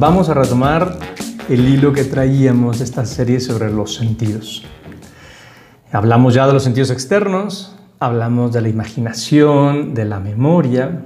[0.00, 0.96] vamos a retomar
[1.50, 4.64] el hilo que traíamos esta serie sobre los sentidos.
[5.92, 11.02] Hablamos ya de los sentidos externos, hablamos de la imaginación, de la memoria.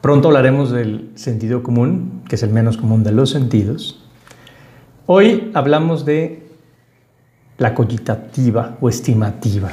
[0.00, 4.04] Pronto hablaremos del sentido común, que es el menos común de los sentidos.
[5.06, 6.48] Hoy hablamos de
[7.58, 9.70] la cogitativa o estimativa.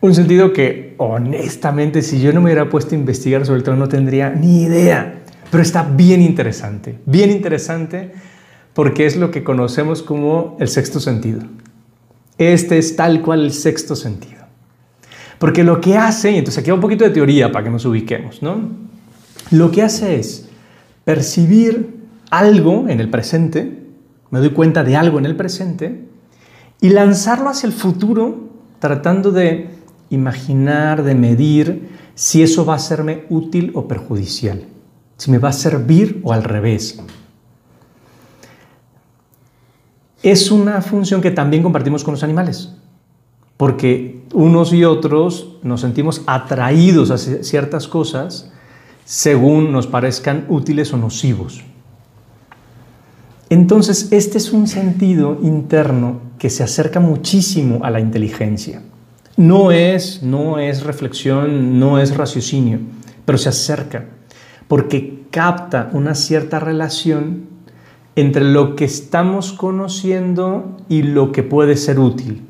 [0.00, 3.76] Un sentido que honestamente si yo no me hubiera puesto a investigar sobre el tema
[3.76, 5.21] no tendría ni idea,
[5.52, 8.10] pero está bien interesante, bien interesante
[8.72, 11.42] porque es lo que conocemos como el sexto sentido.
[12.38, 14.44] Este es tal cual el sexto sentido.
[15.38, 17.84] Porque lo que hace, y entonces aquí va un poquito de teoría para que nos
[17.84, 18.62] ubiquemos, ¿no?
[19.50, 20.48] Lo que hace es
[21.04, 21.98] percibir
[22.30, 23.78] algo en el presente,
[24.30, 26.06] me doy cuenta de algo en el presente,
[26.80, 29.68] y lanzarlo hacia el futuro tratando de
[30.08, 34.71] imaginar, de medir si eso va a serme útil o perjudicial,
[35.22, 36.98] si me va a servir o al revés.
[40.20, 42.74] Es una función que también compartimos con los animales,
[43.56, 48.50] porque unos y otros nos sentimos atraídos a ciertas cosas
[49.04, 51.62] según nos parezcan útiles o nocivos.
[53.48, 58.82] Entonces, este es un sentido interno que se acerca muchísimo a la inteligencia.
[59.36, 62.80] No es, no es reflexión, no es raciocinio,
[63.24, 64.06] pero se acerca
[64.72, 67.48] porque capta una cierta relación
[68.14, 72.42] entre lo que estamos conociendo y lo que puede ser útil.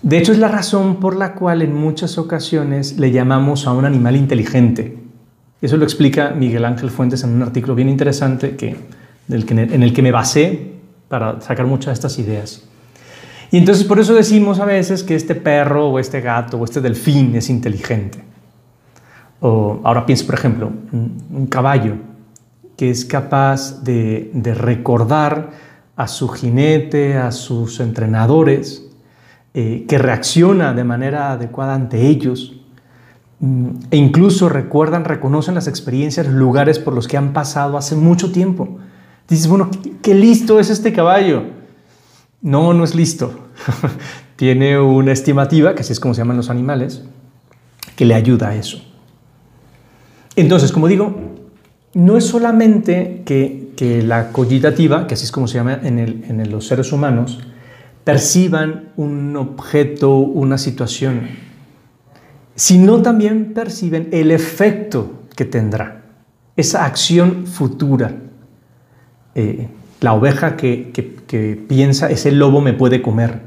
[0.00, 3.84] De hecho, es la razón por la cual en muchas ocasiones le llamamos a un
[3.84, 4.98] animal inteligente.
[5.60, 8.76] Eso lo explica Miguel Ángel Fuentes en un artículo bien interesante que,
[9.28, 10.72] en el que me basé
[11.08, 12.62] para sacar muchas de estas ideas.
[13.50, 16.80] Y entonces por eso decimos a veces que este perro o este gato o este
[16.80, 18.33] delfín es inteligente.
[19.46, 21.96] Ahora pienso, por ejemplo, un caballo
[22.76, 25.50] que es capaz de, recordar
[25.96, 28.86] a su jinete, a sus entrenadores,
[29.52, 32.56] eh, que reacciona de manera adecuada ante ellos
[33.38, 37.94] mm, e incluso recuerdan, reconocen las experiencias, los lugares por los que han pasado hace
[37.94, 38.78] mucho tiempo.
[39.28, 39.70] Dices, bueno,
[40.02, 41.44] qué listo es este caballo.
[42.42, 43.48] No, no es listo.
[44.36, 47.04] Tiene una estimativa, que así es como se llaman los animales,
[47.94, 48.93] que le ayuda a eso.
[50.36, 51.14] Entonces, como digo,
[51.94, 53.62] no es solamente que,
[54.06, 57.40] la cogitativa, que así es como se llama en, los seres humanos,
[58.02, 61.28] perciban un objeto, una situación,
[62.54, 66.02] sino también perciben el efecto que tendrá,
[66.56, 68.14] esa acción futura.
[69.34, 69.68] Eh,
[70.00, 73.40] la oveja que, piensa, ese lobo me puede comer.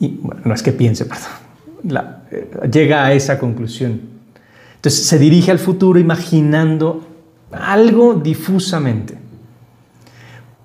[0.00, 1.06] Y bueno, no es que piense,
[1.84, 4.11] perdón, eh, llega a esa conclusión.
[4.82, 7.04] Entonces se dirige al futuro imaginando
[7.52, 9.16] algo difusamente.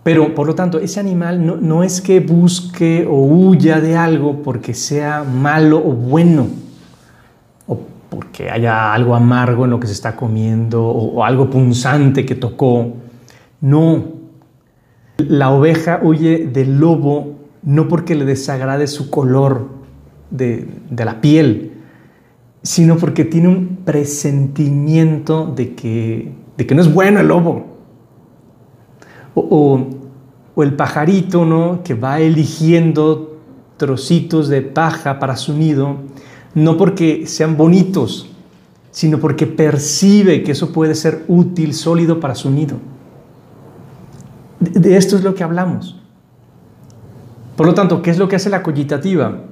[0.02, 4.74] Pero por lo tanto, ese animal no, es que busque o huya de algo porque
[4.74, 6.48] sea malo o bueno,
[7.68, 7.78] o
[8.10, 12.94] porque haya algo amargo en lo que se está comiendo, o, algo punzante que tocó.
[13.62, 14.04] No.
[15.20, 19.68] La oveja huye del lobo no porque le desagrade su color
[20.32, 21.67] de, de la piel,
[22.68, 27.66] sino porque tiene un presentimiento de que, de que no es bueno el lobo.
[29.36, 29.88] O,
[30.58, 31.82] el pajarito, ¿no?
[31.82, 33.38] Que va eligiendo
[33.78, 35.96] trocitos de paja para su nido,
[36.56, 38.28] no porque sean bonitos,
[38.92, 42.80] sino porque percibe que eso puede ser útil, sólido para su nido.
[44.60, 46.02] de esto es lo que hablamos.
[47.56, 49.44] Por lo tanto, ¿qué es lo que hace la cogitativa?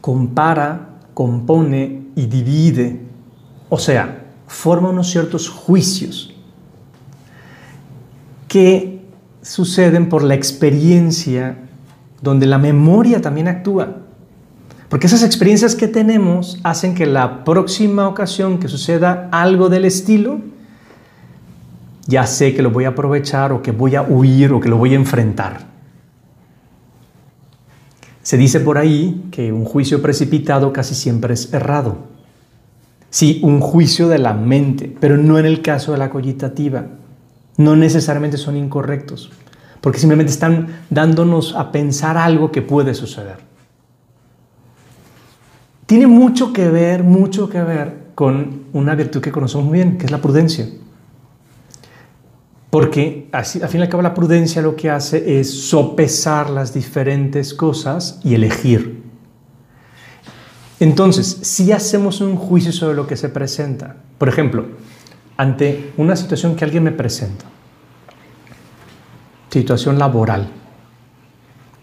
[0.00, 2.98] Compara, compone y divide,
[3.68, 6.34] o sea, forma unos ciertos juicios
[8.48, 9.02] que
[9.42, 11.58] suceden por la experiencia
[12.22, 13.98] donde la memoria también actúa.
[14.88, 20.40] Porque esas experiencias que tenemos hacen que la próxima ocasión que suceda algo del estilo,
[22.06, 24.78] ya sé que lo voy a aprovechar o que voy a huir o que lo
[24.78, 25.75] voy a enfrentar.
[28.26, 31.98] Se dice por ahí que un juicio precipitado casi siempre es errado.
[33.08, 36.86] Sí, un juicio de la mente, pero no en el caso de la cogitativa.
[37.56, 39.30] No necesariamente son incorrectos,
[39.80, 43.36] porque simplemente están dándonos a pensar algo que puede suceder.
[45.86, 50.06] Tiene mucho que ver, mucho que ver con una virtud que conocemos muy bien, que
[50.06, 50.66] es la prudencia.
[52.76, 56.74] Porque así, al fin y al cabo la prudencia lo que hace es sopesar las
[56.74, 59.02] diferentes cosas y elegir.
[60.78, 64.66] Entonces, si hacemos un juicio sobre lo que se presenta, por ejemplo,
[65.38, 67.46] ante una situación que alguien me presenta.
[69.48, 70.46] Situación laboral.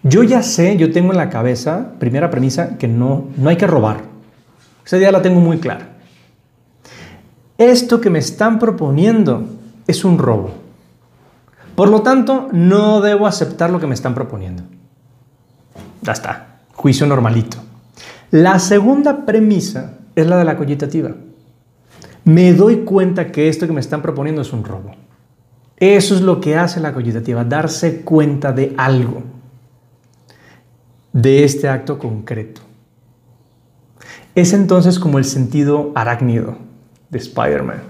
[0.03, 3.65] Yo ya sé, yo tengo en la cabeza, primera premisa, que no, no hay que
[3.65, 4.03] robar.
[4.85, 5.97] Esa idea la tengo muy clara.
[7.57, 9.43] Esto que me están proponiendo
[9.87, 10.61] es un robo.
[11.75, 14.63] Por lo tanto, no debo aceptar lo que me están proponiendo.
[16.01, 17.57] Ya está, juicio normalito.
[18.29, 21.11] La segunda premisa es la de la cogitativa.
[22.25, 24.91] Me doy cuenta que esto que me están proponiendo es un robo.
[25.77, 29.23] Eso es lo que hace la cogitativa, darse cuenta de algo,
[31.11, 32.61] de este acto concreto.
[34.35, 36.57] Es entonces como el sentido arácnido
[37.09, 37.83] de Spider-Man,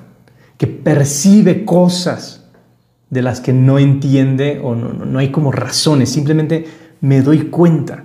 [0.57, 2.42] que percibe cosas
[3.13, 6.65] de las que no entiende o no, no, hay como razones, simplemente
[6.99, 8.03] me doy cuenta.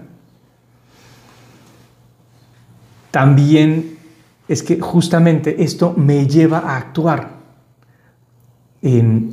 [3.10, 3.96] También
[4.49, 7.38] es que justamente esto me lleva a actuar.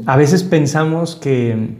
[0.05, 1.77] a veces pensamos que,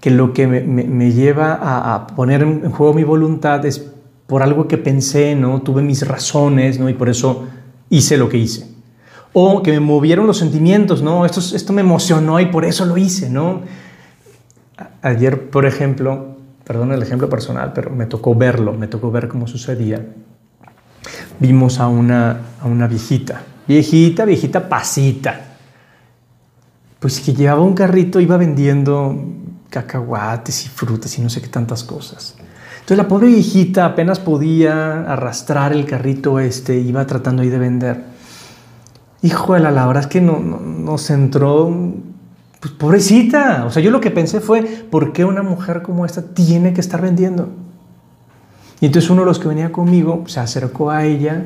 [0.00, 3.92] que lo que me, lleva a, poner en juego mi voluntad es
[4.28, 5.60] por algo que pensé, ¿no?
[5.62, 6.88] Tuve mis razones, ¿no?
[6.88, 7.48] Y por eso
[7.90, 8.79] hice lo que hice.
[9.32, 11.24] O que me movieron los sentimientos, ¿no?
[11.24, 13.62] Esto, esto me emocionó y por eso lo hice, ¿no?
[15.02, 19.46] Ayer, por ejemplo, perdón el ejemplo personal, pero me tocó verlo, me tocó ver cómo
[19.46, 20.04] sucedía
[21.40, 25.40] vimos a una, a una viejita, viejita, viejita pasita,
[27.00, 29.18] pues que llevaba un carrito, iba vendiendo
[29.70, 32.36] cacahuates y frutas y no sé qué tantas cosas.
[32.74, 38.09] Entonces la pobre viejita apenas podía arrastrar el carrito este, iba tratando ahí de vender.
[39.22, 41.74] Hijo de la, verdad es que no, no, nos entró,
[42.60, 43.64] pues pobrecita.
[43.66, 46.80] O sea, yo lo que pensé fue, ¿por qué una mujer como esta tiene que
[46.80, 47.48] estar vendiendo?
[48.80, 51.44] Y entonces uno de los que venía conmigo se acercó a ella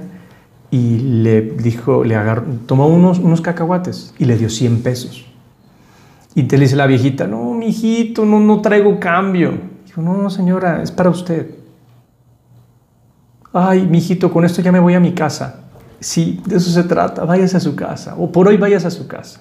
[0.71, 5.27] y le dijo, le agarró, tomó unos, unos cacahuates y le dio 100 pesos.
[6.37, 9.59] Y te dice la viejita, no, mi hijito, no, no traigo cambio.
[9.87, 11.55] Dijo, no, señora, es para usted.
[13.53, 15.64] Ay, mi hijito, con esto ya me voy a mi casa.
[16.05, 18.15] Sí, de eso se trata, váyase a su casa.
[18.19, 19.41] O por hoy váyase a su casa.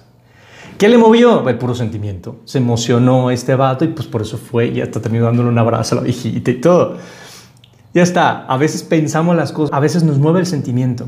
[0.78, 1.46] ¿Qué le movió?
[1.46, 2.36] El puro sentimiento.
[2.46, 5.94] Se emocionó este vato y pues por eso fue y hasta terminó dándole un abrazo
[5.94, 6.96] a la viejita y todo.
[7.92, 11.06] Ya está, a veces pensamos las cosas, a veces nos mueve el sentimiento.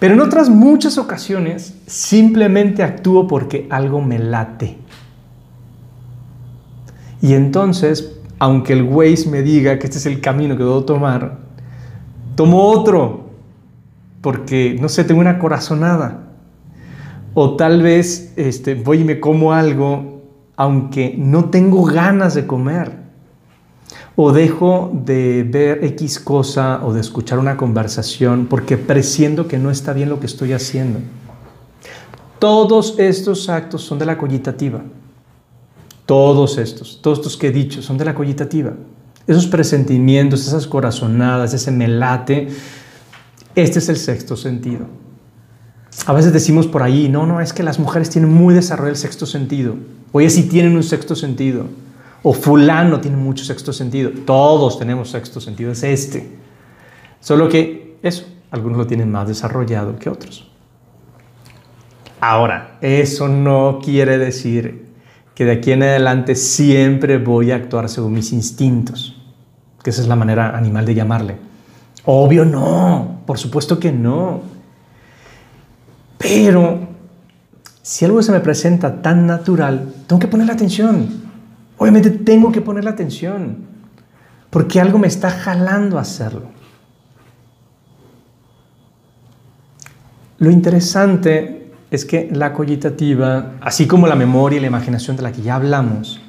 [0.00, 4.78] Pero en otras muchas ocasiones simplemente actúo porque algo me late.
[7.22, 11.38] Y entonces, aunque el Waze me diga que este es el camino que debo tomar,
[12.34, 13.25] tomo otro,
[14.26, 16.32] porque, no sé, tengo una corazonada.
[17.32, 20.20] O tal vez este, voy y me como algo,
[20.56, 22.90] aunque no tengo ganas de comer
[24.16, 29.70] o dejo de ver X cosa o de escuchar una conversación porque presiento que no
[29.70, 30.98] está bien lo que estoy haciendo.
[32.40, 34.82] Todos estos actos son de la cogitativa.
[36.04, 38.72] Todos estos, todos estos que he dicho son de la cogitativa.
[39.28, 42.48] Esos presentimientos, esas corazonadas, ese melate,
[43.56, 44.86] este es el sexto sentido.
[46.04, 48.96] A veces decimos por ahí, no, no, es que las mujeres tienen muy desarrollado el
[48.96, 49.74] sexto sentido.
[50.12, 51.66] Oye, sí tienen un sexto sentido.
[52.22, 54.10] O fulano tiene mucho sexto sentido.
[54.26, 56.28] Todos tenemos sexto sentido, es este.
[57.20, 60.50] Solo que eso, algunos lo tienen más desarrollado que otros.
[62.20, 64.86] Ahora, eso no quiere decir
[65.34, 69.16] que de aquí en adelante siempre voy a actuar según mis instintos,
[69.82, 71.36] que esa es la manera animal de llamarle.
[72.06, 74.40] Obvio no, por supuesto que no.
[76.16, 76.88] Pero
[77.82, 81.08] si algo se me presenta tan natural, tengo que ponerle atención.
[81.78, 83.66] Obviamente tengo que poner la atención
[84.50, 86.48] porque algo me está jalando a hacerlo.
[90.38, 95.32] Lo interesante es que la cogitativa, así como la memoria y la imaginación de la
[95.32, 96.20] que ya hablamos,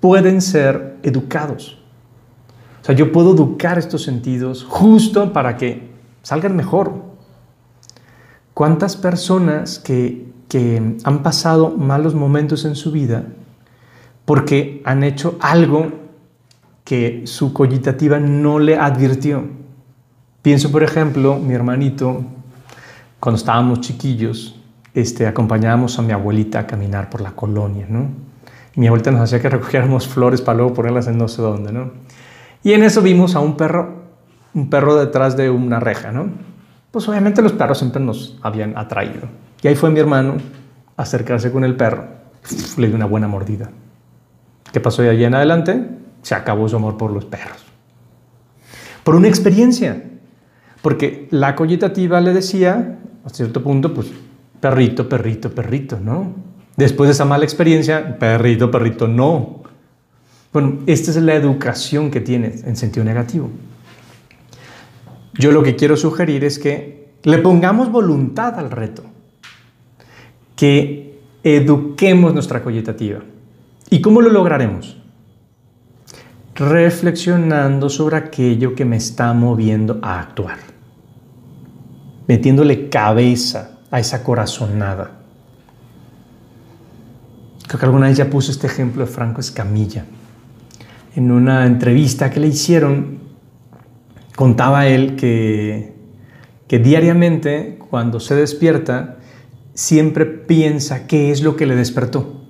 [0.00, 1.83] pueden ser educados.
[2.84, 5.88] O sea, yo puedo educar estos sentidos justo para que
[6.22, 6.92] salgan mejor.
[8.52, 13.24] ¿Cuántas personas que, que han pasado malos momentos en su vida
[14.26, 15.92] porque han hecho algo
[16.84, 19.44] que su cogitativa no le advirtió.
[20.42, 22.22] Pienso, por ejemplo, mi hermanito,
[23.18, 24.60] cuando estábamos chiquillos,
[24.92, 28.08] este, acompañábamos a mi abuelita a caminar por la colonia, ¿no?
[28.76, 31.90] Mi abuelita nos hacía que recogiéramos flores para luego ponerlas en no sé dónde, ¿no?
[32.64, 34.02] Y en eso vimos a un perro,
[34.54, 36.30] un perro detrás de una reja, ¿no?
[36.90, 39.28] Pues obviamente los perros siempre nos habían atraído.
[39.62, 40.38] Y ahí fue mi hermano
[40.96, 42.06] acercarse con el perro,
[42.78, 43.70] le dio una buena mordida.
[44.72, 45.88] ¿Qué pasó de allí en adelante?
[46.22, 47.64] Se acabó su amor por los perros.
[49.04, 50.02] Por una experiencia.
[50.80, 54.10] Porque la cogitativa le decía, a cierto punto, pues
[54.60, 56.32] perrito, perrito, perrito, ¿no?
[56.76, 59.63] Después de esa mala experiencia, perrito, perrito, no.
[60.54, 63.50] Bueno, esta es la educación que tienes en sentido negativo.
[65.34, 69.02] Yo lo que quiero sugerir es que le pongamos voluntad al reto,
[70.54, 73.18] que eduquemos nuestra cogitativa.
[73.90, 74.96] ¿Y cómo lo lograremos?
[76.54, 80.58] Reflexionando sobre aquello que me está moviendo a actuar,
[82.28, 85.18] metiéndole cabeza a esa corazonada.
[87.66, 90.04] Creo que alguna vez ya puse este ejemplo de Franco Escamilla.
[91.16, 93.18] En una entrevista que le hicieron,
[94.34, 95.94] contaba él que,
[96.66, 99.16] que diariamente cuando se despierta
[99.74, 102.40] siempre piensa qué es lo que le despertó.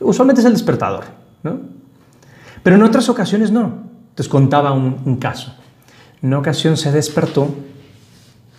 [0.00, 1.04] Usualmente es el despertador,
[1.42, 1.60] ¿no?
[2.62, 3.86] Pero en otras ocasiones no.
[4.10, 5.54] Entonces contaba un, caso.
[6.22, 7.54] En una ocasión se despertó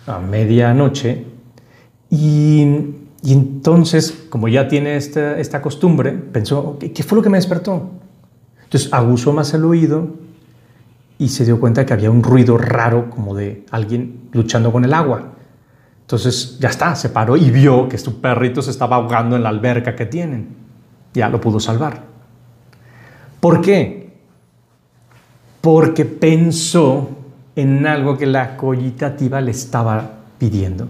[0.06, 1.24] a medianoche
[2.10, 2.62] y,
[3.22, 7.90] y entonces, como ya tiene esta, esta costumbre, pensó, ¿qué fue lo que me despertó?
[8.68, 10.08] Entonces aguzó más el oído
[11.18, 14.92] y se dio cuenta que había un ruido raro como de alguien luchando con el
[14.92, 15.32] agua.
[16.02, 19.48] Entonces ya está, se paró y vio que su perrito se estaba ahogando en la
[19.48, 20.48] alberca que tienen.
[21.14, 22.02] Ya lo pudo salvar.
[23.40, 24.18] ¿Por qué?
[25.62, 27.08] Porque pensó
[27.56, 30.88] en algo que la cogitativa le estaba pidiendo.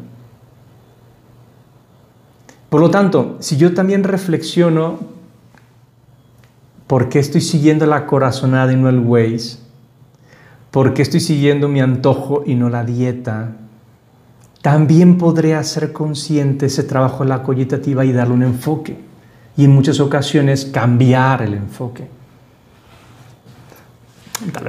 [2.68, 4.98] Por lo tanto, si yo también reflexiono
[6.88, 9.58] por qué estoy siguiendo la corazonada y no el Waze,
[10.70, 13.52] ¿Por qué estoy siguiendo mi antojo y no la dieta?
[14.60, 18.98] También podré hacer consciente ese trabajo la cogitativa y darle un enfoque.
[19.56, 22.06] Y en muchas ocasiones cambiar el enfoque.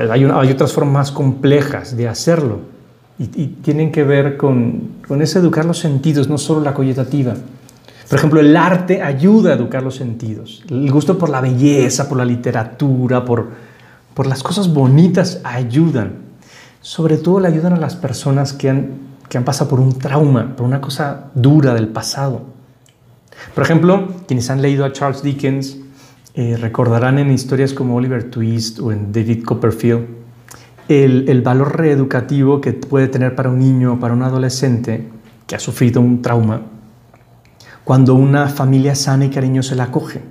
[0.09, 2.61] Hay, otras formas más complejas de hacerlo.
[3.19, 3.27] Y,
[3.61, 7.35] tienen que ver con, con educar los sentidos, no solo la cogitativa.
[8.09, 10.63] Por ejemplo, el arte ayuda a educar los sentidos.
[10.67, 13.49] El gusto por la belleza, por la literatura, por,
[14.15, 16.13] por las cosas bonitas ayudan.
[16.81, 18.89] Sobre todo le ayudan a las personas que han,
[19.29, 22.41] que han pasado por un trauma, por una cosa dura del pasado.
[23.53, 25.77] Por ejemplo, quienes han leído a Charles Dickens
[26.33, 30.19] eh, recordarán en historias como Oliver Twist o en David Copperfield
[30.87, 35.07] el, el valor reeducativo que puede tener para un niño o para un adolescente
[35.45, 36.61] que ha sufrido un trauma
[37.89, 40.21] cuando una familia sana y cariñosa la acoge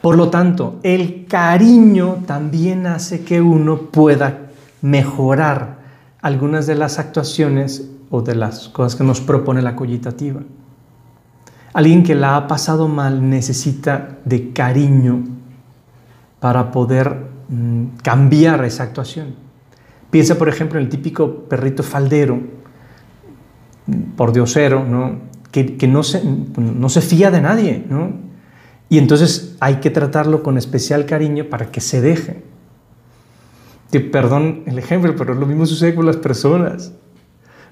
[0.00, 4.48] por lo tanto, el cariño también hace que uno pueda
[4.82, 5.78] mejorar
[6.20, 10.40] algunas de las actuaciones o de las cosas que nos propone la cogitativa.
[11.72, 15.24] Alguien que la ha pasado mal necesita de cariño
[16.40, 19.36] para poder mm, cambiar esa actuación.
[20.10, 22.40] Piensa, por ejemplo, en el típico perrito faldero,
[24.16, 25.33] por diosero, ¿no?
[25.62, 28.12] Que, no, se, no se fía de nadie, ¿no?
[28.88, 32.42] Y entonces hay que tratarlo con especial cariño para que se deje.
[34.10, 36.92] perdón el ejemplo, pero lo mismo sucede con las personas.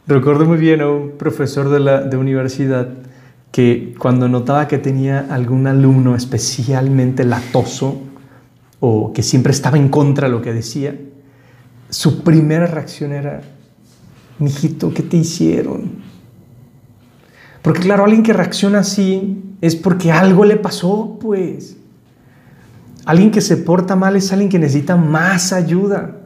[0.07, 2.89] Recuerdo muy bien a un profesor de la de universidad
[3.51, 8.01] que cuando notaba que tenía algún alumno especialmente latoso
[8.79, 10.97] o que siempre estaba en contra de lo que decía,
[11.91, 13.43] su primera reacción era,
[14.39, 16.12] mijito, ¿qué te hicieron?
[17.63, 21.77] Porque claro, alguien que reacciona así es porque algo le pasó, pues.
[23.05, 26.17] Alguien que se porta mal es alguien que necesita más ayuda.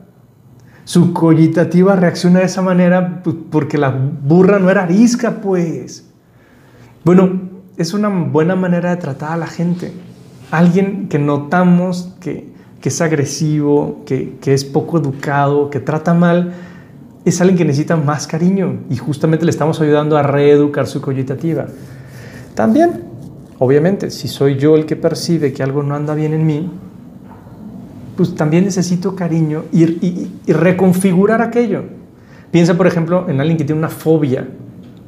[0.84, 6.06] Su cogitativa reacciona de esa manera pues, porque la burra no era arisca, pues.
[7.04, 7.40] Bueno,
[7.76, 9.92] es una buena manera de tratar a la gente.
[10.50, 16.54] Alguien que notamos que, es agresivo, que, que es poco educado, que trata mal,
[17.26, 21.66] es alguien que necesita más cariño y justamente le estamos ayudando a reeducar su cogitativa.
[22.54, 23.02] También,
[23.58, 26.70] obviamente, si soy yo el que percibe que algo no anda bien en mí,
[28.16, 31.82] pues también necesito cariño y, reconfigurar aquello.
[32.52, 34.46] Piensa, por ejemplo, en alguien que tiene una fobia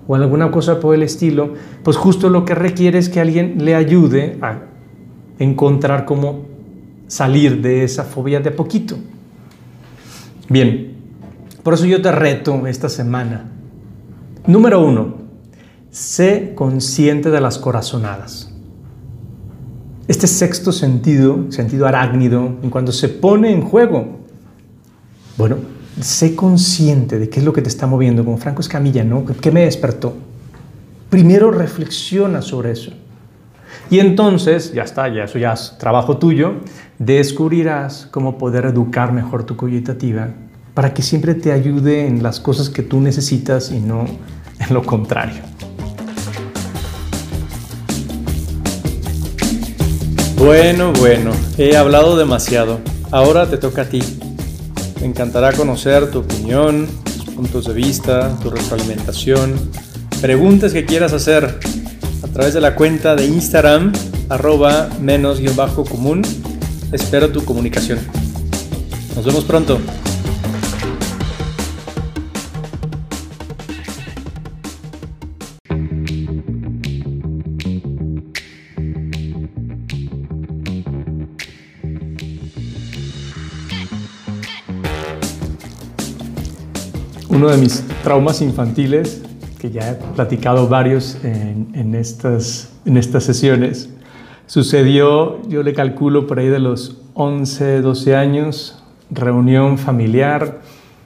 [0.08, 3.64] o en alguna cosa por el estilo, pues justo lo que requiere es que alguien
[3.64, 4.58] le ayude a
[5.38, 6.46] encontrar cómo
[7.06, 8.96] salir de esa fobia de a poquito.
[10.48, 10.97] Bien,
[11.62, 13.44] por eso yo te reto esta semana.
[14.46, 15.16] Número uno,
[15.90, 18.50] sé consciente de las corazonadas.
[20.06, 24.20] Este sexto sentido, sentido arácnido, en cuanto se pone en juego,
[25.36, 25.56] bueno,
[26.00, 29.24] sé consciente de qué es lo que te está moviendo, como Franco Escamilla, ¿no?
[29.26, 30.14] ¿Qué me despertó?
[31.10, 32.92] Primero reflexiona sobre eso.
[33.90, 36.54] Y entonces, ya está, ya eso ya es trabajo tuyo,
[36.98, 40.30] descubrirás cómo poder educar mejor tu cogitativa
[40.78, 44.04] para que siempre te ayude en las cosas que tú necesitas y no
[44.60, 45.42] en lo contrario.
[50.36, 52.78] Bueno, bueno, he hablado demasiado.
[53.10, 54.00] Ahora te toca a ti.
[55.00, 59.56] Me encantará conocer tu opinión, tus puntos de vista, tu retroalimentación,
[60.20, 61.58] preguntas que quieras hacer
[62.22, 63.92] a través de la cuenta de Instagram
[64.28, 66.22] arroba menos guion bajo común.
[66.92, 67.98] Espero tu comunicación.
[69.16, 69.80] Nos vemos pronto.
[87.38, 89.22] Uno de mis traumas infantiles,
[89.60, 93.94] que ya he platicado varios en, estas, en estas sesiones,
[94.46, 100.62] sucedió, yo le calculo por ahí de los 11, 12 años, reunión familiar,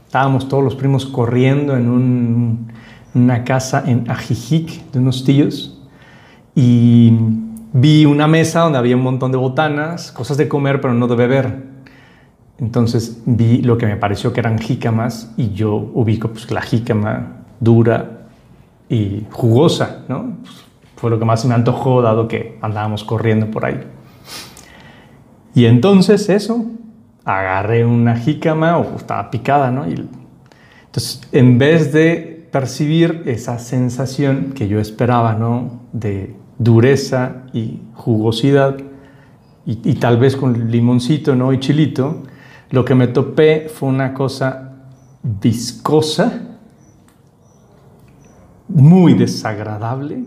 [0.06, 2.70] estábamos todos los primos corriendo en
[3.12, 5.82] una casa en Ajijic de unos tíos
[6.54, 7.12] y
[7.74, 11.14] vi una mesa donde había un montón de botanas, cosas de comer pero no de
[11.14, 11.71] beber.
[12.62, 17.42] Entonces vi lo que me pareció que eran jícamas y yo ubico pues, la jícama
[17.58, 18.28] dura
[18.88, 20.36] y jugosa, ¿no?
[20.42, 20.64] Pues,
[20.94, 23.80] fue lo que más me antojó dado que andábamos corriendo por ahí.
[25.56, 26.64] Y entonces eso,
[27.24, 29.88] agarré una jícama o estaba picada, ¿no?
[29.88, 30.08] Y,
[30.86, 35.80] entonces, en vez de percibir esa sensación que yo esperaba, ¿no?
[35.92, 38.76] De dureza y jugosidad
[39.66, 41.52] y, y tal vez con limoncito, ¿no?
[41.52, 42.22] Y chilito,
[42.72, 44.72] lo que me topé fue una cosa
[45.22, 46.40] viscosa,
[48.66, 50.24] muy desagradable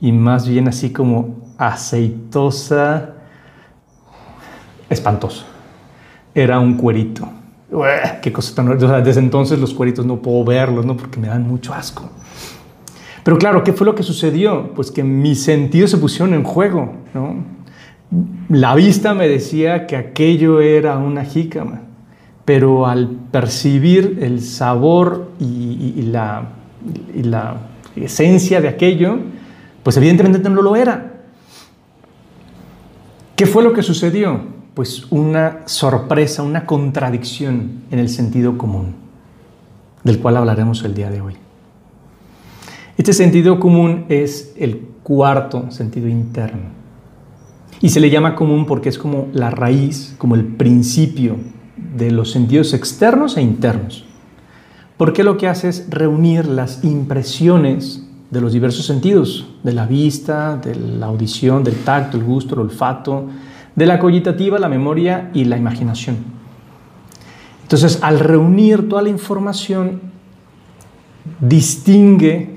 [0.00, 3.14] y más bien así como aceitosa,
[4.90, 5.46] espantoso.
[6.34, 7.28] Era un cuerito.
[8.20, 10.96] qué cosa tan o sea, desde entonces los cueritos no puedo verlos, ¿no?
[10.96, 12.10] Porque me dan mucho asco.
[13.22, 14.74] Pero claro, ¿qué fue lo que sucedió?
[14.74, 17.56] Pues que mis sentidos se pusieron en juego, ¿no?
[18.48, 21.82] La vista me decía que aquello era una jícama,
[22.46, 26.48] pero al percibir el sabor y, la,
[27.96, 29.18] esencia de aquello,
[29.82, 31.14] pues evidentemente no lo era.
[33.34, 34.40] ¿Qué fue lo que sucedió?
[34.74, 38.94] Pues una sorpresa, una contradicción en el sentido común,
[40.04, 41.34] del cual hablaremos el día de hoy.
[42.96, 46.76] Este sentido común es el cuarto sentido interno.
[47.80, 51.36] Y se le llama común porque es como la raíz, como el principio
[51.96, 54.04] de los sentidos externos e internos.
[54.96, 60.56] Porque lo que hace es reunir las impresiones de los diversos sentidos, de la vista,
[60.56, 63.26] de la audición, del tacto, el gusto, el olfato,
[63.74, 66.16] de la cogitativa, la memoria y la imaginación.
[67.62, 70.00] Entonces, al reunir toda la información,
[71.40, 72.56] distingue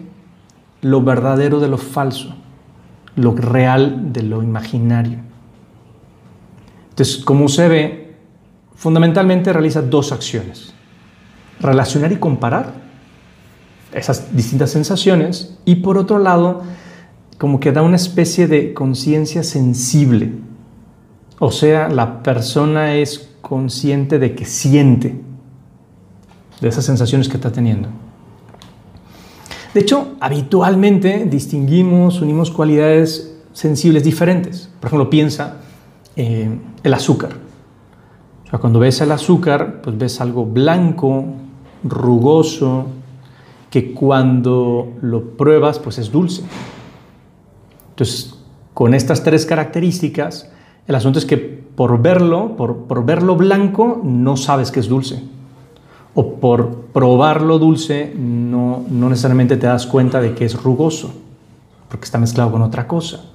[0.82, 2.36] lo verdadero de lo falso
[3.20, 5.20] lo real de lo imaginario.
[6.90, 7.99] Entonces, como se ve,
[8.80, 10.74] fundamentalmente realiza dos acciones.
[11.60, 12.74] Relacionar y comparar
[13.92, 16.64] esas distintas sensaciones y por otro lado,
[17.38, 20.32] como que da una especie de conciencia sensible.
[21.40, 25.20] O sea, la persona es consciente de que siente
[26.62, 27.90] de esas sensaciones que está teniendo.
[29.74, 34.70] De hecho, habitualmente distinguimos, unimos cualidades sensibles diferentes.
[34.80, 35.58] Por ejemplo, piensa
[36.16, 36.50] eh,
[36.82, 37.49] el azúcar.
[38.58, 41.26] Cuando ves el azúcar, pues ves algo blanco,
[41.84, 42.88] rugoso,
[43.70, 46.44] que cuando lo pruebas, pues es dulce.
[47.92, 48.36] Entonces,
[48.74, 50.52] con estas tres características,
[50.88, 55.22] el asunto es que por verlo, por, por verlo blanco, no sabes que es dulce
[56.14, 61.14] o por probarlo dulce no, no necesariamente te das cuenta de que es rugoso,
[61.88, 63.26] porque está mezclado con otra cosa.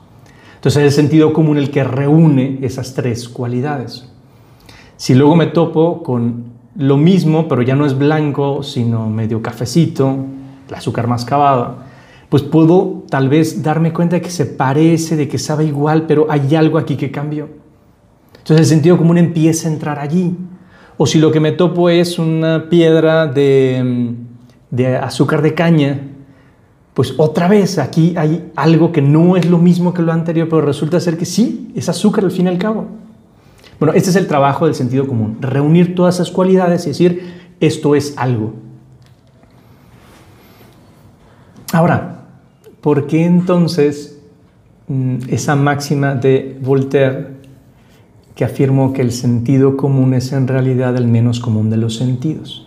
[0.56, 4.10] Entonces es el sentido común el que reúne esas tres cualidades.
[5.04, 6.44] Si luego me topo con
[6.76, 10.16] lo mismo, pero ya no es blanco, sino medio cafecito,
[10.66, 11.88] el azúcar más cavada,
[12.30, 16.28] pues puedo tal vez darme cuenta de que se parece, de que sabe igual, pero
[16.30, 17.50] hay algo aquí que cambió.
[18.38, 20.34] Entonces el sentido común empieza a entrar allí
[20.96, 24.16] o si lo que me topo es una piedra de,
[25.02, 26.00] azúcar de caña,
[26.94, 30.62] pues otra vez aquí hay algo que no es lo mismo que lo anterior, pero
[30.62, 33.03] resulta ser que sí, es azúcar al fin y al cabo.
[33.84, 37.94] Bueno, este es el trabajo del sentido común, reunir todas esas cualidades y decir, esto
[37.94, 38.54] es algo.
[41.70, 42.24] Ahora,
[42.80, 44.22] ¿por qué entonces
[44.88, 47.34] mm, esa máxima de Voltaire
[48.34, 52.66] que afirmó que el sentido común es en realidad el menos común de los sentidos.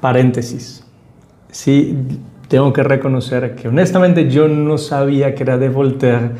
[0.00, 0.84] Paréntesis.
[1.52, 1.96] Sí,
[2.48, 6.32] tengo que reconocer que honestamente yo no sabía que era de Voltaire,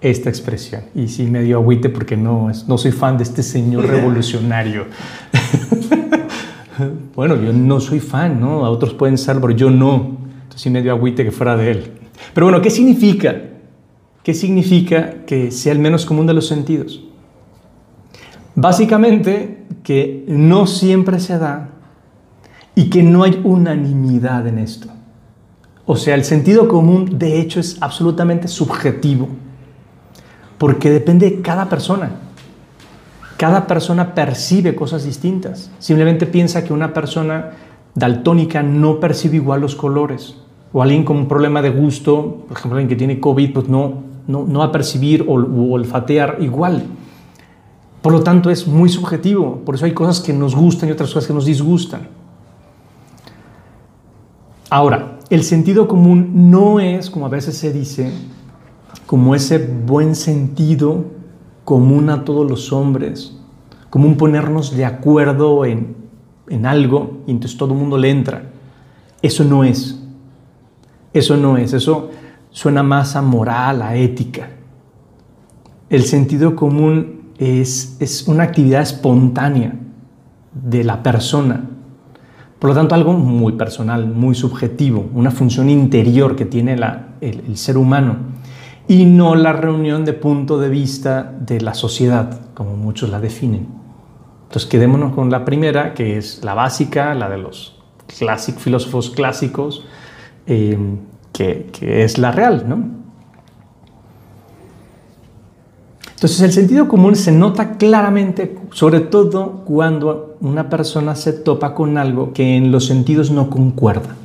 [0.00, 0.82] esta expresión.
[0.94, 4.86] Y sí me dio agüite porque no, no soy fan de este señor revolucionario.
[7.14, 8.64] bueno, yo no soy fan, ¿no?
[8.64, 10.18] A otros pueden ser, pero yo no.
[10.42, 11.92] Entonces sí me dio agüite que fuera de él.
[12.34, 13.36] Pero bueno, ¿qué significa?
[14.22, 17.02] ¿Qué significa que sea el menos común de los sentidos?
[18.54, 21.70] Básicamente que no siempre se da
[22.74, 24.88] y que no hay unanimidad en esto.
[25.86, 29.28] O sea, el sentido común de hecho es absolutamente subjetivo,
[30.60, 32.10] porque depende de cada persona.
[33.38, 35.70] Cada persona percibe cosas distintas.
[35.78, 37.52] Simplemente piensa que una persona
[37.94, 40.36] daltónica no percibe igual los colores.
[40.74, 44.02] O alguien con un problema de gusto, por ejemplo, alguien que tiene COVID, pues no,
[44.26, 46.84] no, va a percibir o, o olfatear igual.
[48.02, 49.62] Por lo tanto, es muy subjetivo.
[49.64, 52.02] Por eso hay cosas que nos gustan y otras cosas que nos disgustan.
[54.68, 58.12] Ahora, el sentido común no es, como a veces se dice,
[59.10, 61.04] como ese buen sentido
[61.64, 63.36] común a todos los hombres,
[63.90, 65.96] como un ponernos de acuerdo en,
[66.48, 68.52] en algo y entonces todo el mundo le entra.
[69.20, 70.00] Eso no es.
[71.12, 71.72] Eso no es.
[71.72, 72.10] Eso
[72.50, 74.50] suena más a moral, a ética.
[75.88, 79.74] El sentido común es, una actividad espontánea
[80.52, 81.68] de la persona.
[82.60, 86.78] Por lo tanto, algo muy personal, muy subjetivo, una función interior que tiene
[87.20, 88.38] el, ser humano
[88.90, 93.68] y no la reunión de punto de vista de la sociedad, como muchos la definen.
[94.48, 97.80] Entonces, quedémonos con la primera, que es la básica, la de los
[98.58, 99.86] filósofos clásicos,
[100.48, 100.76] eh,
[101.32, 102.84] que, que es la real, ¿no?
[106.12, 111.96] Entonces el sentido común se nota claramente, sobre todo cuando una persona se topa con
[111.96, 114.16] algo que en los sentidos no concuerda.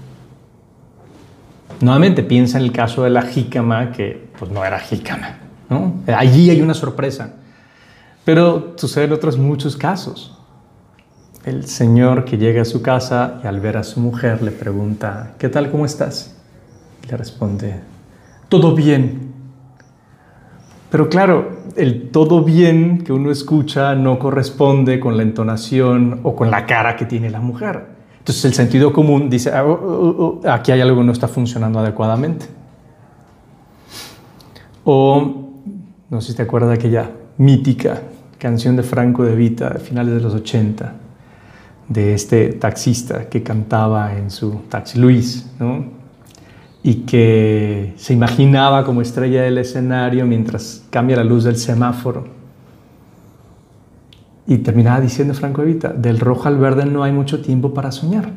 [1.82, 5.38] Nuevamente piensa en el caso de la jícama, que pues no era jícama.
[5.70, 5.96] ¿no?
[6.08, 7.34] Allí hay una sorpresa.
[8.24, 10.38] Pero sucede en otros muchos casos.
[11.46, 15.34] El señor que llega a su casa y al ver a su mujer le pregunta,
[15.38, 16.36] ¿qué tal, cómo estás?
[17.04, 17.82] Y le responde,
[18.50, 19.32] todo bien.
[20.90, 26.50] Pero claro, el todo bien que uno escucha no corresponde con la entonación o con
[26.50, 27.95] la cara que tiene la mujer.
[28.26, 31.28] Entonces el sentido común dice, ah, oh, oh, oh, aquí hay algo que no está
[31.28, 32.48] funcionando adecuadamente.
[34.84, 35.52] O,
[36.10, 38.02] no sé si te acuerdas de aquella mítica
[38.40, 40.96] canción de Franco de Vita, de finales de los 80,
[41.88, 45.86] de este taxista que cantaba en su taxi Luis, ¿no?
[46.82, 52.26] y que se imaginaba como estrella del escenario mientras cambia la luz del semáforo.
[54.48, 58.32] Y terminaba diciendo Franco Evita, del rojo al verde no hay mucho tiempo para soñar.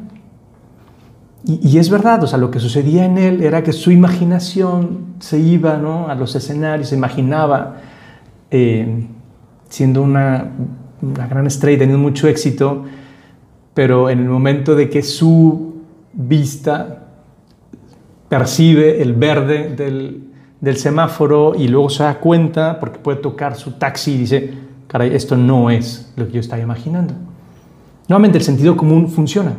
[1.45, 5.39] Y, es verdad, o sea, lo que sucedía en él era que su imaginación se
[5.39, 6.09] iba ¿no?
[6.09, 7.77] a los escenarios, se imaginaba
[8.51, 9.07] eh,
[9.69, 10.51] siendo una,
[11.01, 12.85] una gran estrella, teniendo mucho éxito,
[13.73, 15.77] pero en el momento de que su
[16.13, 17.05] vista
[18.29, 24.15] percibe el verde del, semáforo y luego se da cuenta, porque puede tocar su taxi
[24.15, 24.55] y dice,
[24.89, 27.15] caray, esto no es lo que yo estaba imaginando.
[28.09, 29.53] Nuevamente, el sentido común funciona.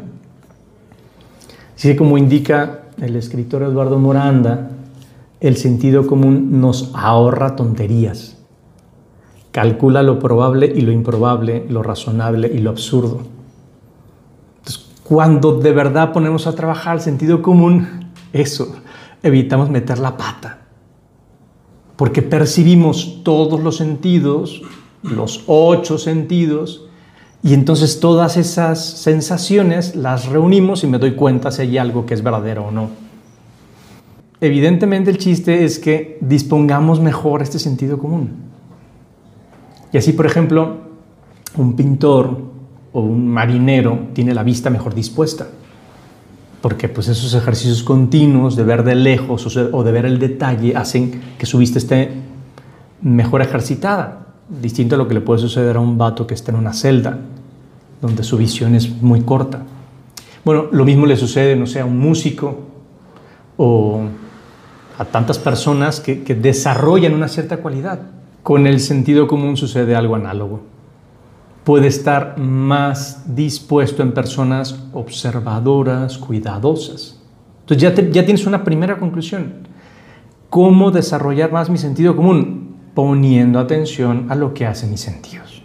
[1.76, 4.72] Así como indica el escritor Eduardo Moranda,
[5.40, 8.38] el sentido común nos ahorra tonterías.
[9.52, 13.22] Calcula lo probable y lo improbable, lo razonable y lo absurdo.
[14.58, 18.76] Entonces, cuando de verdad ponemos a trabajar el sentido común, eso,
[19.24, 20.60] evitamos meter la pata.
[21.96, 24.62] Porque percibimos todos los sentidos,
[25.04, 26.86] los ocho sentidos,
[27.42, 32.14] y entonces todas esas sensaciones las reunimos y me doy cuenta si hay algo que
[32.14, 32.90] es verdadero o no.
[34.42, 38.32] Evidentemente el chiste es que dispongamos mejor este sentido común.
[39.92, 40.78] Y así, por ejemplo,
[41.56, 42.38] un pintor
[42.92, 45.48] o un marinero tiene la vista mejor dispuesta
[46.62, 51.22] porque pues esos ejercicios continuos de ver de lejos o de ver el detalle hacen
[51.38, 52.12] que su vista esté
[53.02, 56.58] mejor ejercitada, distinto a lo que le puede suceder a un vato que está en
[56.58, 57.20] una celda,
[58.02, 59.64] donde su visión es muy corta.
[60.44, 62.60] Bueno, lo mismo le sucede, no sé, a un músico
[63.58, 64.02] o
[64.98, 68.00] a tantas personas que, desarrollan una cierta cualidad.
[68.44, 70.62] Con el sentido común sucede algo análogo
[71.70, 77.22] puede estar más dispuesto en personas observadoras, cuidadosas.
[77.62, 79.68] Entonces ya tienes una primera conclusión.
[80.50, 82.59] ¿Cómo desarrollar más mi sentido común?
[82.94, 85.62] Poniendo atención a lo que hacen mis sentidos,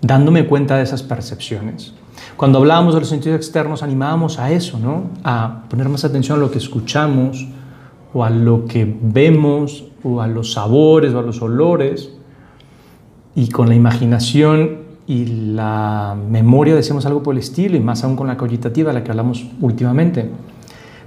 [0.00, 1.94] dándome cuenta de esas percepciones.
[2.36, 5.10] Cuando hablábamos de los sentidos externos, animábamos a eso, ¿no?
[5.24, 7.48] A poner más atención a lo que escuchamos,
[8.12, 12.10] o a lo que vemos o a los sabores o a los olores
[13.34, 18.16] y con la imaginación y la memoria decimos algo por el estilo y más aún
[18.16, 20.30] con la cogitativa, la que hablamos últimamente.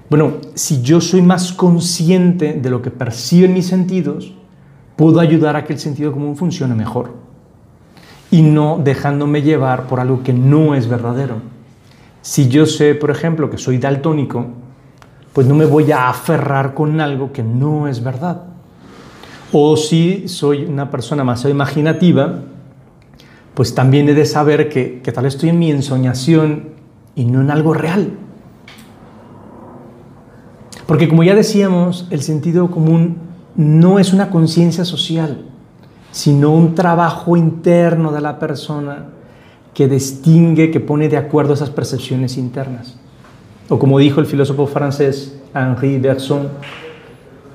[0.09, 4.33] Bueno, si yo soy más consciente de lo que perciben mis sentidos,
[4.95, 7.13] puedo ayudar a que el sentido común funcione mejor
[8.31, 11.35] y no dejándome llevar por algo que no es verdadero.
[12.21, 14.45] Si yo sé, por ejemplo, que soy daltónico,
[15.33, 18.43] pues no me voy a aferrar con algo que no es verdad.
[19.51, 22.41] O si soy una persona más imaginativa,
[23.53, 26.69] pues también he de saber que, que tal estoy en mi ensoñación
[27.15, 28.11] y no en algo real.
[30.85, 33.17] Porque como ya decíamos, el sentido común
[33.55, 35.45] no es una conciencia social,
[36.11, 39.05] sino un trabajo interno de la persona
[39.73, 42.97] que distingue, que pone de acuerdo esas percepciones internas.
[43.69, 46.49] O como dijo el filósofo francés Henri Bergson,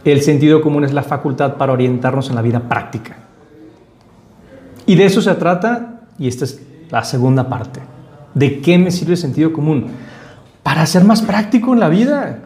[0.05, 3.17] el sentido común es la facultad para orientarnos en la vida práctica.
[4.87, 7.81] Y de eso se trata, y esta es la segunda parte.
[8.33, 9.89] ¿De qué me sirve el sentido común?
[10.63, 12.46] Para ser más práctico en la vida.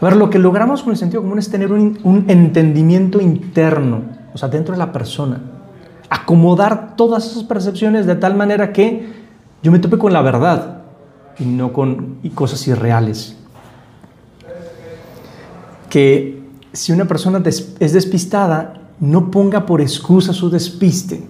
[0.00, 4.38] A ver, lo que logramos con el sentido común es tener un, entendimiento interno, o
[4.38, 5.40] sea, dentro de la persona.
[6.08, 9.08] Acomodar todas esas percepciones de tal manera que
[9.62, 10.82] yo me tope con la verdad
[11.38, 13.38] y no con cosas irreales
[15.88, 21.22] que si una persona es despistada, no ponga por excusa su despiste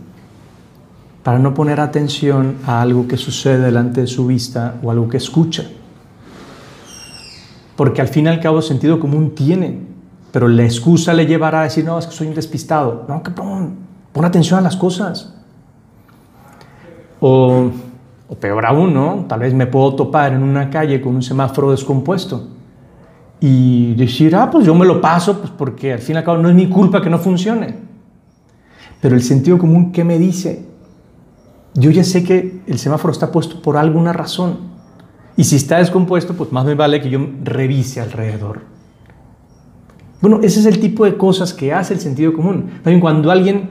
[1.23, 5.19] para no poner atención a algo que sucede delante de su vista o algo que
[5.19, 5.69] escucha.
[7.79, 9.79] Porque al fin y al cabo sentido común tiene,
[10.33, 13.05] pero la excusa le llevará a decir, no, es que soy un despistado.
[13.07, 13.77] No, pon,
[14.13, 15.33] pon atención a las cosas.
[17.21, 17.71] O,
[18.29, 19.27] o peor aún, ¿no?
[19.29, 22.49] Tal vez me puedo topar en una calle con un semáforo descompuesto
[23.39, 26.39] y decir, ah, pues yo me lo paso, pues porque al fin y al cabo
[26.39, 27.77] no es mi culpa que no funcione.
[29.01, 30.67] Pero el sentido común, ¿qué me dice?
[31.75, 34.68] Yo ya sé que el semáforo está puesto por alguna razón.
[35.39, 38.63] Y si está descompuesto, pues más me vale que yo revise alrededor.
[40.21, 42.81] Bueno, ese es el tipo de cosas que hace el sentido común.
[42.83, 43.71] También cuando alguien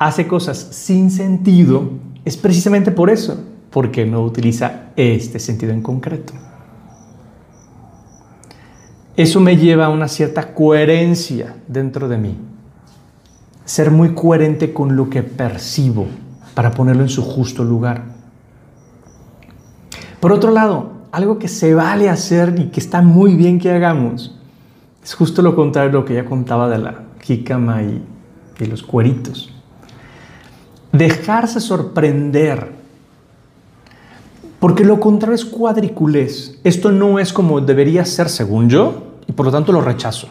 [0.00, 1.90] hace cosas sin sentido,
[2.24, 3.40] es precisamente por eso,
[3.70, 6.32] porque no utiliza este sentido en concreto.
[9.16, 12.36] Eso me lleva a una cierta coherencia dentro de mí.
[13.64, 16.08] Ser muy coherente con lo que percibo
[16.56, 18.02] para ponerlo en su justo lugar.
[20.18, 24.36] Por otro lado, algo que se vale hacer y que está muy bien que hagamos
[25.02, 28.02] es justo lo contrario de lo que ya contaba de la jícama y,
[28.58, 29.52] y los cueritos.
[30.92, 32.76] Dejarse sorprender
[34.58, 36.58] porque lo contrario es cuadriculés.
[36.64, 40.28] Esto no es como debería ser según yo, y por lo tanto lo rechazo.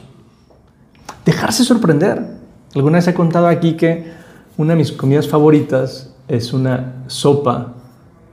[1.25, 2.35] Dejarse sorprender.
[2.73, 4.11] Alguna vez he contado aquí que
[4.57, 7.73] una de mis comidas favoritas es una sopa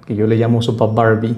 [0.06, 1.36] que yo le llamo sopa Barbie.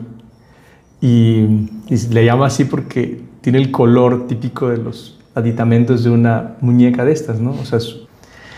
[1.04, 1.68] Y,
[2.12, 7.12] le llamo así porque tiene el color típico de los aditamentos de una muñeca de
[7.12, 7.50] estas, ¿no?
[7.50, 7.96] O sea, es,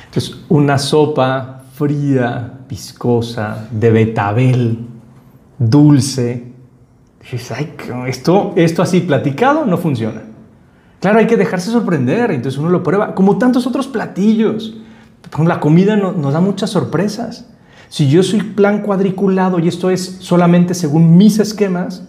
[0.04, 4.78] entonces una sopa fría, viscosa, de betabel,
[5.58, 6.52] dulce.
[7.20, 7.74] Dices, ay,
[8.06, 10.22] esto, esto así platicado no funciona.
[11.00, 14.76] Claro, hay que dejarse sorprender, entonces uno lo prueba, como tantos otros platillos.
[15.44, 17.48] La comida nos da muchas sorpresas.
[17.88, 22.04] Si yo soy plan cuadriculado y esto es solamente según mis esquemas,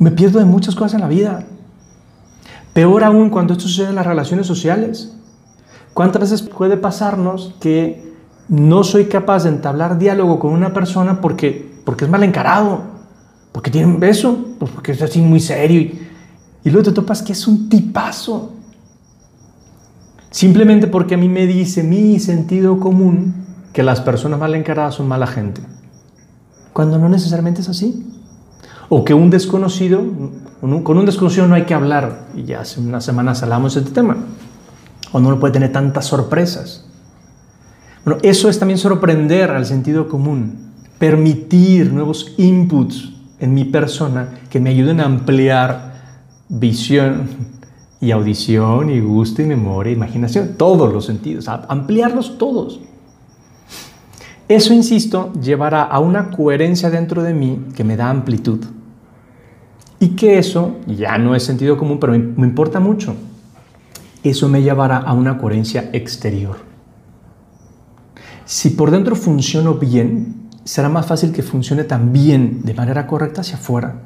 [0.00, 1.44] me pierdo de muchas cosas en la vida.
[2.72, 5.14] Peor aún cuando esto sucede en las relaciones sociales.
[5.92, 8.10] ¿Cuántas veces puede pasarnos que
[8.48, 12.82] no soy capaz de entablar diálogo con una persona porque, porque es mal encarado?
[13.52, 16.08] Porque tiene un beso, pues porque es así muy serio y,
[16.64, 18.52] y luego te topas que es un tipazo.
[20.30, 23.34] Simplemente porque a mí me dice mi sentido común
[23.74, 25.60] que las personas mal encaradas son mala gente.
[26.72, 28.19] Cuando no necesariamente es así.
[28.90, 30.02] O que un desconocido,
[30.60, 32.26] con un desconocido no hay que hablar.
[32.36, 34.16] Y ya hace unas semanas hablamos de este tema.
[35.12, 36.84] O no puede tener tantas sorpresas.
[38.04, 40.72] Bueno, eso es también sorprender al sentido común.
[40.98, 45.94] Permitir nuevos inputs en mi persona que me ayuden a ampliar
[46.48, 47.28] visión
[48.00, 52.80] y audición y gusto y memoria, imaginación, todos los sentidos, ampliarlos todos.
[54.48, 58.64] Eso, insisto, llevará a una coherencia dentro de mí que me da amplitud.
[60.00, 63.14] Y que eso ya no es sentido común, pero me importa mucho.
[64.24, 66.56] Eso me llevará a una coherencia exterior.
[68.46, 73.56] Si por dentro funciono bien, será más fácil que funcione también de manera correcta hacia
[73.56, 74.02] afuera.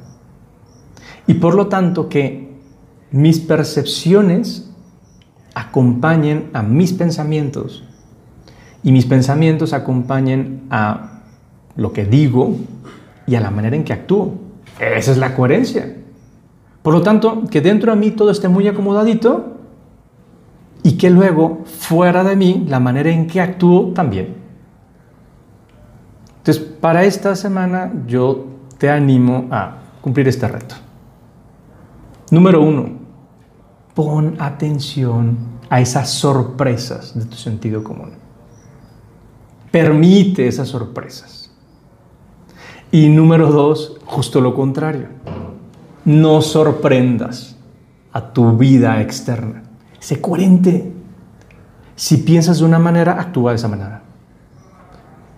[1.27, 2.59] Y por lo tanto que
[3.11, 4.69] mis percepciones
[5.53, 7.83] acompañen a mis pensamientos
[8.83, 11.21] y mis pensamientos acompañen a
[11.75, 12.55] lo que digo
[13.25, 14.44] y a la manera en que actúo.
[14.79, 15.95] Esa es la coherencia.
[16.81, 19.57] Por lo tanto, que dentro de mí todo esté muy acomodadito
[20.83, 24.35] y que luego fuera de mí la manera en que actúo también.
[26.37, 28.45] Entonces, para esta semana yo
[28.77, 30.75] te animo a cumplir este reto.
[32.29, 32.89] Número uno,
[33.95, 35.37] pon atención
[35.69, 38.11] a esas sorpresas de tu sentido común.
[39.71, 41.44] Permite esas sorpresas.
[42.91, 45.07] Y número dos, justo lo contrario.
[46.05, 47.55] No sorprendas
[48.11, 49.63] a tu vida externa.
[49.99, 50.93] Sé coherente.
[51.95, 54.03] Si piensas de una manera, actúa de esa manera.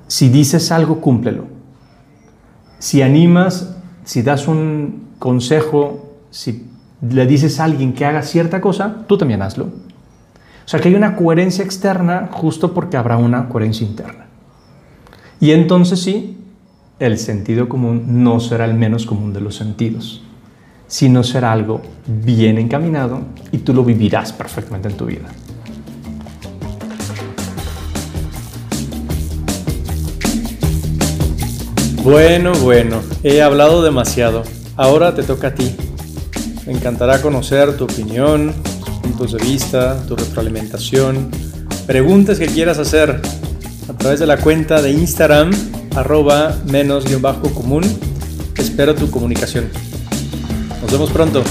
[0.07, 1.45] Si dices algo, cúmplelo.
[2.79, 6.67] Si animas, si das un consejo, si
[7.01, 9.65] le dices a alguien que haga cierta cosa, tú también hazlo.
[9.65, 14.25] O sea que hay una coherencia externa justo porque habrá una coherencia interna.
[15.39, 16.36] Y entonces sí,
[16.99, 20.23] el sentido común no será el menos común de los sentidos,
[20.87, 25.27] sino será algo bien encaminado y tú lo vivirás perfectamente en tu vida.
[32.03, 34.43] Bueno, bueno, he hablado demasiado.
[34.77, 35.75] Ahora te toca a ti.
[36.65, 38.53] Me encantará conocer tu opinión,
[38.85, 41.29] tus puntos de vista, tu retroalimentación,
[41.85, 43.21] preguntas que quieras hacer
[43.89, 45.51] a través de la cuenta de Instagram
[45.95, 47.83] arroba menos-común.
[48.55, 49.69] Espero tu comunicación.
[50.81, 51.43] Nos vemos pronto.